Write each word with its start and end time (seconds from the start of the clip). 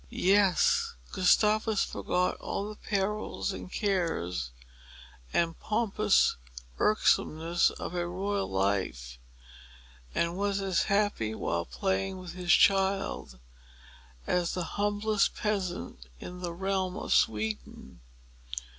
Yes; 0.09 0.95
Gustavus 1.11 1.83
forgot 1.83 2.35
all 2.37 2.67
the 2.67 2.75
perils 2.75 3.51
and 3.51 3.71
cares 3.71 4.49
and 5.31 5.59
pompous 5.59 6.37
irksomeness 6.79 7.69
of 7.69 7.93
a 7.93 8.07
royal 8.07 8.49
life, 8.49 9.19
and 10.15 10.35
was 10.35 10.59
as 10.59 10.85
happy, 10.85 11.35
while 11.35 11.65
playing 11.67 12.17
with 12.17 12.33
his 12.33 12.51
child, 12.51 13.37
as 14.25 14.55
the 14.55 14.63
humblest 14.73 15.35
peasant 15.35 16.07
in 16.19 16.39
the 16.39 16.51
realm 16.51 16.97
of 16.97 17.13
Sweden. 17.13 18.01